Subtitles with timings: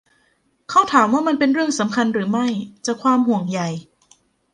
[0.69, 2.47] เขาถามว่ามันเป็นเรื่องสำคัญหรือไม่
[2.85, 3.59] จากความห่วงใย.